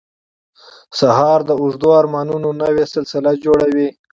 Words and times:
سهار 0.99 1.39
د 1.45 1.51
اوږدو 1.61 1.89
ارمانونو 2.01 2.49
نوې 2.61 2.85
سلسله 2.93 3.31
جوړوي. 3.43 3.87